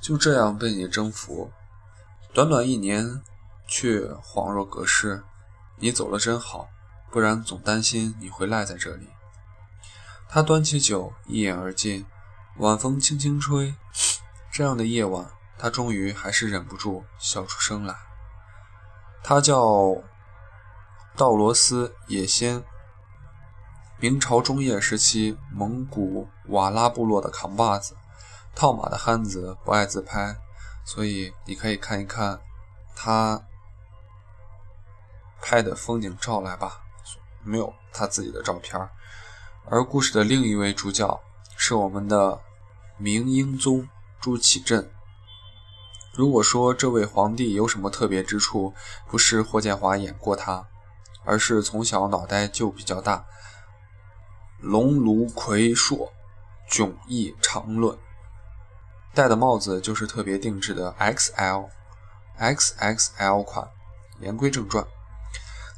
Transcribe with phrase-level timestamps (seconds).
[0.00, 1.50] 就这样被你征服，
[2.32, 3.22] 短短一年
[3.66, 5.22] 却恍若隔世。
[5.76, 6.68] 你走了真好，
[7.10, 9.08] 不然总担心你会赖在这里。
[10.28, 12.06] 他端起酒，一饮而尽。
[12.58, 13.74] 晚风轻轻吹，
[14.50, 17.94] 这样的夜晚，他终于还是忍不住笑出声来。
[19.22, 19.94] 他叫
[21.16, 22.64] 道罗斯野仙，
[23.98, 27.94] 明朝中叶时期蒙古瓦拉部落的扛把子。
[28.58, 30.36] 套马的汉子不爱自拍，
[30.84, 32.40] 所以你可以看一看
[32.96, 33.40] 他
[35.40, 36.82] 拍的风景照来吧，
[37.44, 38.76] 没有他自己的照片。
[39.70, 41.20] 而故事的另一位主角
[41.56, 42.40] 是我们的
[42.96, 44.90] 明英宗朱祁镇。
[46.12, 48.74] 如果说这位皇帝有什么特别之处，
[49.06, 50.66] 不是霍建华演过他，
[51.22, 53.24] 而是从小脑袋就比较大，
[54.58, 56.12] 龙颅魁硕，
[56.68, 57.96] 迥异常论。
[59.18, 60.94] 戴的帽子就是特别定制的
[62.38, 63.68] XL，XXL 款。
[64.20, 64.86] 言归正传，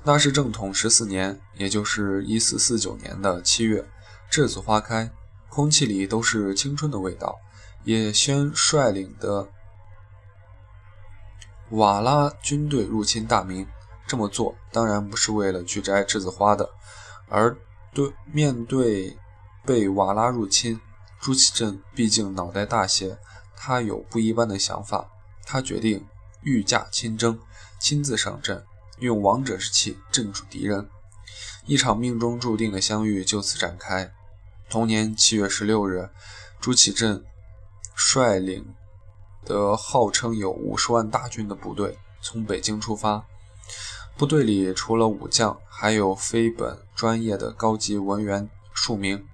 [0.05, 3.89] 那是正统十四年，也就是一四四九年的七月，
[4.31, 5.11] 栀子花开，
[5.49, 7.39] 空气里都是青春的味道。
[7.85, 9.49] 叶轩率领的
[11.71, 13.67] 瓦拉军队入侵大明，
[14.07, 16.69] 这么做当然不是为了去摘栀子花的，
[17.31, 17.57] 而
[17.95, 19.17] 对面对
[19.65, 20.79] 被瓦拉入侵。
[21.21, 23.19] 朱祁镇毕竟脑袋大些，
[23.55, 25.11] 他有不一般的想法。
[25.45, 26.07] 他决定
[26.43, 27.39] 御驾亲征，
[27.79, 28.65] 亲自上阵，
[29.01, 30.89] 用王者之气镇住敌人。
[31.67, 34.13] 一场命中注定的相遇就此展开。
[34.71, 36.09] 同年七月十六日，
[36.59, 37.23] 朱祁镇
[37.95, 38.75] 率领
[39.45, 43.27] 的号称有五十万大军的部队从北京出发。
[44.17, 49.27] 部队里除了武将，还有非本专业的高级文员数名。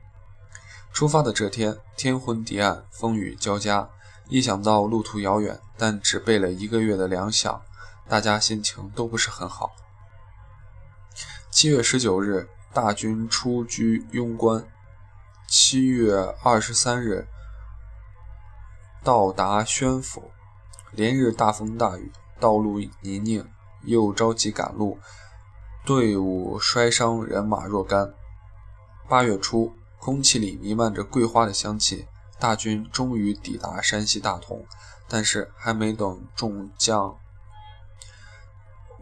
[0.97, 3.87] 出发的这天，天昏地暗，风雨交加。
[4.31, 7.61] 一想到路途遥远，但只备了一个月的粮饷，
[8.09, 9.77] 大家心情都不是很好。
[11.51, 14.67] 七月十九日，大军出居庸关。
[15.47, 17.29] 七月二十三日，
[19.05, 20.31] 到达宣府。
[20.93, 23.45] 连日大风大雨，道路泥泞，
[23.83, 24.99] 又着急赶路，
[25.85, 28.15] 队伍摔伤，人马若干。
[29.07, 29.75] 八月初。
[29.99, 32.07] 空气里弥漫着桂花的香气，
[32.39, 34.65] 大军终于抵达山西大同。
[35.09, 37.17] 但是还没等众将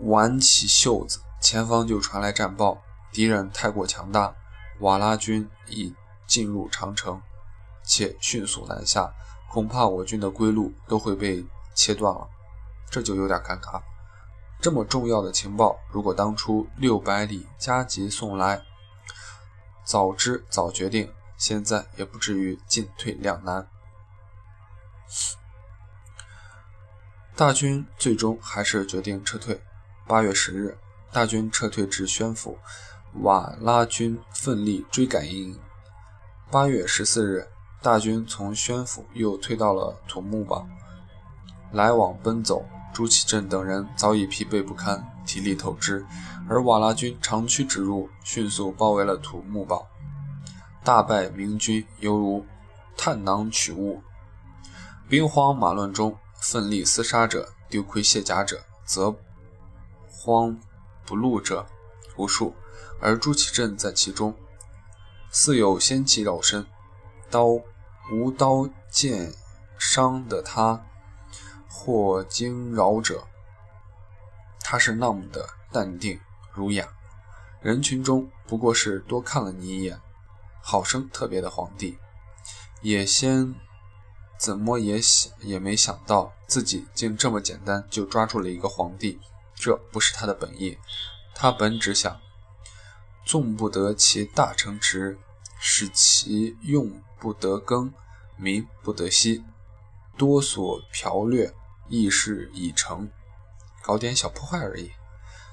[0.00, 4.34] 挽起袖子，前方就传来战报：敌人太过强大，
[4.80, 5.94] 瓦剌军已
[6.26, 7.22] 进入长城，
[7.82, 9.14] 且迅速南下，
[9.50, 12.28] 恐怕我军的归路都会被切断了。
[12.90, 13.80] 这就有点尴尬。
[14.60, 18.62] 这么重要的情报，如果当初六百里加急送来。
[19.84, 23.68] 早知早决定，现在也不至于进退两难。
[27.36, 29.60] 大军最终还是决定撤退。
[30.06, 30.78] 八月十日，
[31.12, 32.58] 大军撤退至宣府，
[33.22, 35.60] 瓦剌军奋力追赶应应。
[36.50, 37.48] 八月十四日，
[37.82, 40.66] 大军从宣府又退到了土木堡，
[41.72, 42.64] 来往奔走。
[42.92, 46.06] 朱祁镇等人早已疲惫不堪，体力透支，
[46.48, 49.86] 而瓦剌军长驱直入，迅速包围了土木堡，
[50.82, 52.44] 大败明军，犹如
[52.96, 54.02] 探囊取物。
[55.08, 59.14] 兵荒马乱中，奋力厮杀者、丢盔卸甲者、则
[60.08, 60.58] 慌
[61.04, 61.66] 不露者
[62.16, 62.54] 无数，
[63.00, 64.34] 而朱祁镇在其中，
[65.30, 66.66] 似有仙气绕身，
[67.30, 67.46] 刀
[68.10, 69.32] 无刀剑
[69.78, 70.84] 伤的他。
[71.76, 73.24] 或惊扰者，
[74.60, 76.18] 他是那么的淡定
[76.54, 76.88] 儒雅，
[77.60, 80.00] 人群中不过是多看了你一眼，
[80.62, 81.98] 好生特别的皇帝，
[82.80, 83.54] 也先
[84.38, 89.20] 怎么也想也没想到自己竟这么简单就抓住了一个皇帝，
[89.54, 90.78] 这不是他的本意，
[91.34, 92.20] 他本只想
[93.24, 95.18] 纵不得其大成之，
[95.58, 97.92] 使其用不得耕，
[98.36, 99.44] 民不得息，
[100.16, 101.52] 多所剽掠。
[101.86, 103.10] 意识已成，
[103.82, 104.90] 搞点小破坏而已。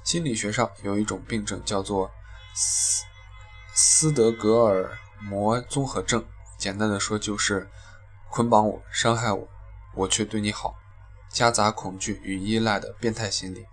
[0.03, 2.11] 心理学上有一种病症叫做
[2.53, 3.05] 斯
[3.73, 6.25] 斯德哥尔摩综合症，
[6.57, 7.69] 简单的说就是
[8.29, 9.47] 捆绑我、伤害我，
[9.95, 10.75] 我却对你好，
[11.29, 13.65] 夹杂恐惧与依赖的变态心理。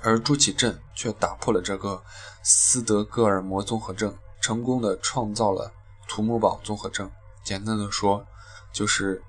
[0.00, 2.02] 而朱祁镇却打破了这个
[2.42, 5.72] 斯德哥尔摩综合症，成功的创造了
[6.08, 7.10] 土木堡综合症。
[7.44, 8.26] 简单的说，
[8.72, 9.22] 就是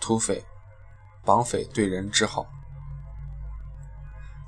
[0.00, 0.44] 土匪。
[1.24, 2.46] 绑匪对人之好。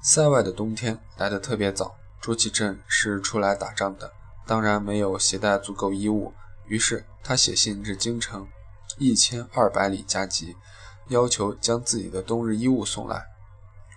[0.03, 4.11] 塞外的冬天来得特别早，朱祁镇是出来打仗的，
[4.47, 6.33] 当然没有携带足够衣物，
[6.65, 8.49] 于是他写信至京城，
[8.97, 10.57] 一千二百里加急，
[11.09, 13.27] 要求将自己的冬日衣物送来。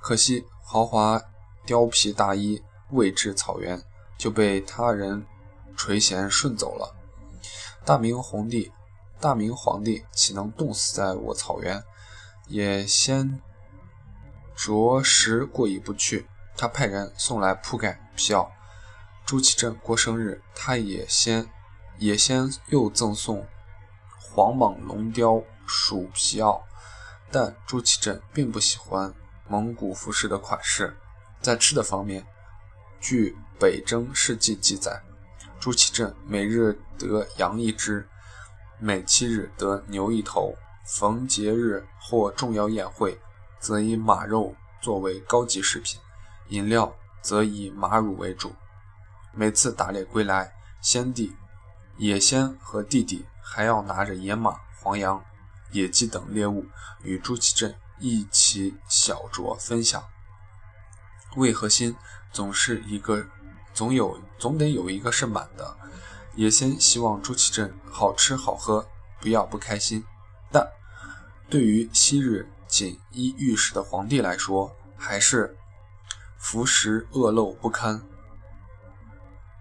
[0.01, 1.21] 可惜豪华
[1.65, 2.61] 貂皮大衣
[2.91, 3.81] 未至草原，
[4.17, 5.25] 就被他人
[5.77, 6.93] 垂涎顺走了。
[7.85, 8.73] 大明皇帝，
[9.21, 11.81] 大明皇帝岂能冻死在我草原？
[12.47, 13.41] 也先
[14.55, 16.27] 着实过意不去。
[16.55, 18.47] 他派人送来铺盖皮袄。
[19.25, 21.49] 朱祁镇过生日，他也先
[21.97, 23.47] 也先又赠送
[24.19, 26.61] 黄蟒龙貂鼠皮袄。
[27.31, 29.13] 但朱祁镇并不喜欢
[29.47, 30.95] 蒙古服饰的款式。
[31.41, 32.25] 在吃的方面，
[33.01, 35.01] 据《北征事记》记载，
[35.59, 38.07] 朱祁镇每日得羊一只，
[38.79, 40.53] 每七日得牛一头。
[40.85, 43.17] 逢节日或重要宴会，
[43.63, 45.97] 则以马肉作为高级食品，
[46.49, 48.53] 饮料则以马乳为主。
[49.31, 51.33] 每次打猎归来，先帝、
[51.95, 55.23] 野先和弟弟还要拿着野马、黄羊、
[55.71, 56.65] 野鸡等猎物
[57.03, 60.03] 与朱祁镇一起小酌分享。
[61.37, 61.95] 魏核心
[62.33, 63.25] 总是一个，
[63.73, 65.77] 总有总得有一个是满的。
[66.35, 68.85] 野先希望朱祁镇好吃好喝，
[69.21, 70.03] 不要不开心。
[70.51, 70.67] 但
[71.49, 75.55] 对于昔日锦衣玉食的皇帝来说，还是
[76.39, 78.01] 服食恶陋不堪，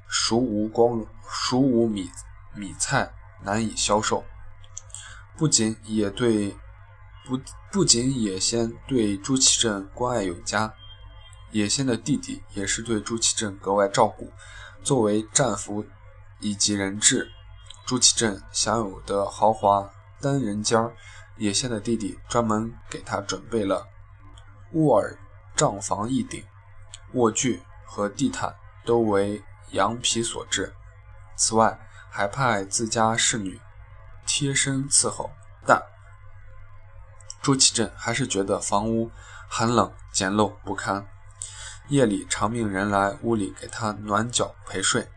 [0.09, 2.11] 熟无光，熟无米
[2.55, 3.13] 米菜，
[3.43, 4.25] 难以消受。
[5.37, 6.57] 不仅也对
[7.27, 7.39] 不
[7.71, 10.73] 不仅也先对朱祁镇关爱有加，
[11.51, 14.33] 也先的弟弟也是对朱祁镇格外照顾。
[14.83, 15.85] 作为战俘
[16.41, 17.31] 以及人质，
[17.85, 19.91] 朱祁镇享有的豪华。
[20.19, 20.95] 单人间儿，
[21.37, 23.89] 野仙的弟弟专门给他准备了
[24.73, 25.19] 卧儿
[25.57, 26.45] 帐房一顶，
[27.13, 30.75] 卧具和地毯都为羊皮所制。
[31.37, 31.79] 此外，
[32.11, 33.61] 还派自家侍女
[34.27, 35.31] 贴身伺候。
[35.67, 35.83] 但
[37.41, 39.11] 朱祁镇还是觉得房屋
[39.49, 41.07] 寒冷简陋不堪，
[41.89, 45.09] 夜里常命人来屋里给他暖脚陪睡。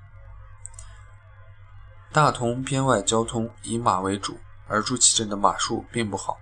[2.11, 4.39] 大同边外交通以马为主。
[4.67, 6.37] 而朱祁镇的马术并不好，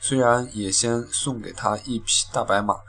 [0.00, 2.80] 虽然也先送给他一匹大白马，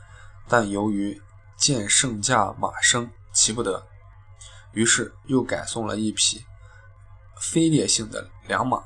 [0.47, 1.21] 但由于
[1.57, 3.85] 见圣驾马生骑不得，
[4.71, 6.45] 于是又改送了一匹
[7.39, 8.83] 非烈性的良马。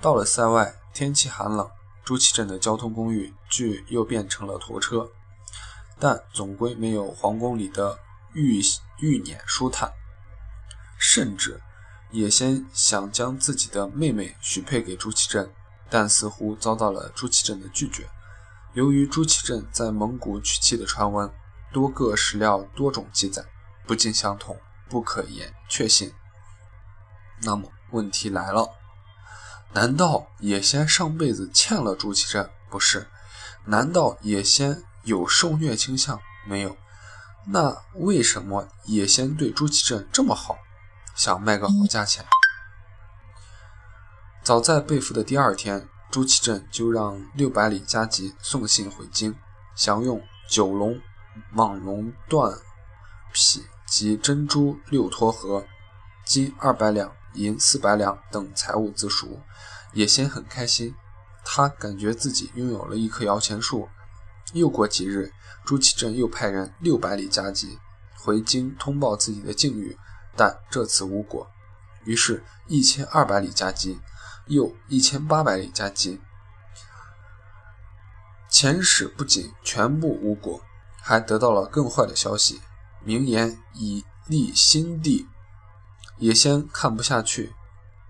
[0.00, 1.70] 到了塞外，天气寒冷，
[2.04, 3.12] 朱祁镇的交通工
[3.48, 5.10] 具又变成了驼车，
[5.98, 7.98] 但总归没有皇宫里的
[8.32, 8.60] 御
[8.98, 9.92] 御辇舒坦，
[10.98, 11.60] 甚至。
[12.10, 15.50] 也先想将自己的妹妹许配给朱祁镇，
[15.88, 18.08] 但似乎遭到了朱祁镇的拒绝。
[18.74, 21.30] 由于朱祁镇在蒙古娶妻的传闻，
[21.72, 23.44] 多个史料多种记载，
[23.86, 24.56] 不尽相同，
[24.88, 26.12] 不可言确信。
[27.42, 28.70] 那么问题来了：
[29.72, 32.50] 难道也先上辈子欠了朱祁镇？
[32.68, 33.08] 不是。
[33.66, 36.18] 难道也先有受虐倾向？
[36.46, 36.76] 没有。
[37.46, 40.58] 那为什么也先对朱祁镇这么好？
[41.20, 42.24] 想卖个好价钱。
[44.42, 49.36] 早在被俘的第二天，朱祁镇就让六百里加急送信回京，
[49.74, 50.98] 享用九龙
[51.54, 52.58] 蟒龙缎
[53.34, 55.66] 匹及珍珠六托盒、
[56.24, 59.42] 金二百两、银四百两等财物自赎。
[59.92, 60.94] 也先很开心，
[61.44, 63.90] 他感觉自己拥有了一棵摇钱树。
[64.54, 65.34] 又过几日，
[65.66, 67.78] 朱祁镇又派人六百里加急
[68.16, 69.98] 回京通报自己的境遇。
[70.36, 71.50] 但这次无果，
[72.04, 74.00] 于是，一千二百里加急，
[74.46, 76.20] 又一千八百里加急。
[78.50, 80.62] 遣使不仅全部无果，
[81.00, 82.60] 还得到了更坏的消息：
[83.04, 85.28] 明言已立新帝。
[86.18, 87.54] 也先看不下去，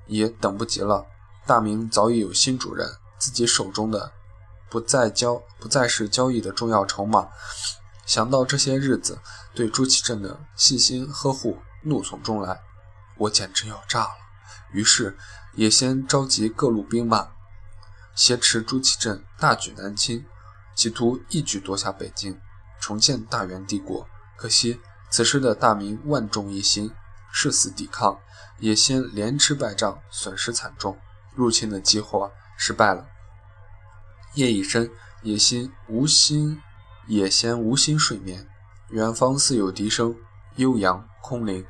[0.06, 1.06] 也等不及了。
[1.46, 4.12] 大明早已有新主人，自己手中的
[4.68, 7.28] 不再交，不再是交易的重要筹码。
[8.06, 9.20] 想到这些日子
[9.54, 11.58] 对朱祁镇的细心呵护。
[11.82, 12.60] 怒从中来，
[13.16, 14.10] 我简直要炸了。
[14.72, 15.16] 于是
[15.54, 17.30] 也先召集各路兵马，
[18.14, 20.24] 挟持朱祁镇，大举南侵，
[20.74, 22.40] 企图一举夺下北京，
[22.80, 24.08] 重建大元帝国。
[24.36, 26.92] 可惜此时的大明万众一心，
[27.32, 28.20] 誓死抵抗，
[28.58, 30.98] 也先连吃败仗，损失惨重，
[31.34, 33.06] 入侵的计划失败了。
[34.34, 34.90] 夜已深，
[35.22, 36.62] 也心无心，
[37.08, 38.48] 也先无心睡眠，
[38.90, 40.16] 远方似有笛声，
[40.54, 41.09] 悠扬。
[41.20, 41.66] 空灵，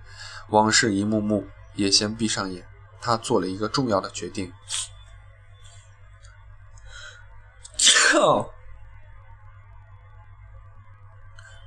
[0.48, 2.66] 往事一幕幕，也先闭上眼。
[3.00, 4.52] 他做了一个重要的决定。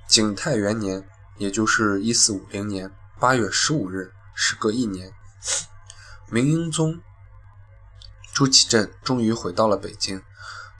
[0.08, 5.12] 景泰元年，也就是一四五零年八月十五日，时隔一年，
[6.30, 7.02] 明英宗
[8.32, 10.22] 朱祁镇终于回到了北京。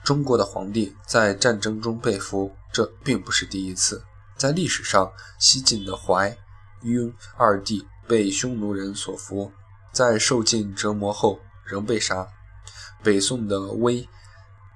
[0.04, 4.04] 中国的皇帝在战争中被俘，这并不是第一次。
[4.36, 6.38] 在历史上，西晋的怀、
[6.84, 9.50] 雍二帝被匈奴人所俘，
[9.90, 12.28] 在受尽折磨后仍被杀；
[13.02, 14.06] 北宋的威、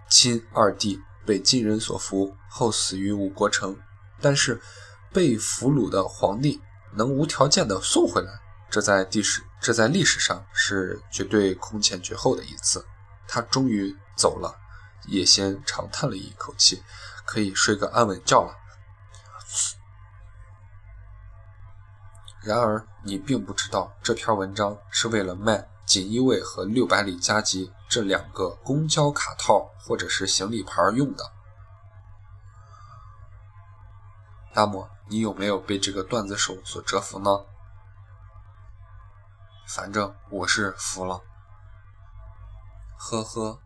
[0.09, 3.77] 钦二帝被金人所俘，后死于五国城。
[4.21, 4.61] 但是，
[5.13, 6.61] 被俘虏的皇帝
[6.95, 12.85] 能无条件的送回来，这在历史这在历史上是绝对空前绝后的一次。
[13.27, 14.57] 他终于走了，
[15.09, 16.83] 叶先长叹了一口气，
[17.27, 18.55] 可以睡个安稳觉了。
[22.49, 31.31] 然而，你并不知道这篇文章是为了卖锦衣卫和六百里加急这两个公交卡套或者是行李牌用的。
[34.55, 37.45] 那么，你有没有被这个段子手所折服呢？
[39.67, 41.21] 反正我是服了，
[42.97, 43.59] 呵呵。